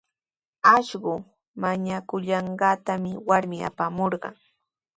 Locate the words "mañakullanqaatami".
1.61-3.11